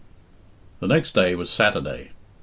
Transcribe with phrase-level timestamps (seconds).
[0.79, 2.09] The next day was Saturday.